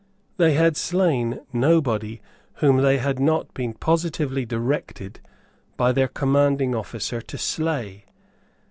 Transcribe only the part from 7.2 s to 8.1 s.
to slay.